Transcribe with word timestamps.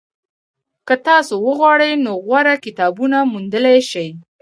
که 0.87 0.95
تاسو 1.07 1.33
وغواړئ 1.47 1.91
نو 2.05 2.11
غوره 2.25 2.55
کتابونه 2.65 3.17
موندلی 3.31 3.77
شئ. 3.89 4.09